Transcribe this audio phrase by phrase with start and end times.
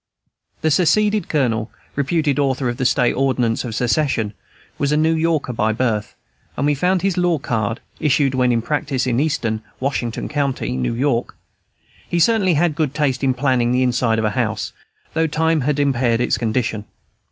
[0.61, 4.33] The seceded Colonel, reputed author of the State ordinance of Secession,
[4.79, 6.15] was a New Yorker by birth,
[6.57, 10.95] and we found his law card, issued when in practice in Easton, Washington County, New
[10.95, 11.37] York.
[12.09, 14.73] He certainly had good taste in planning the inside of a house,
[15.13, 16.85] though time had impaired its condition.